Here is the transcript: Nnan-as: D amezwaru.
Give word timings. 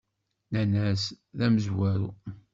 Nnan-as: 0.49 1.03
D 1.37 1.39
amezwaru. 1.45 2.09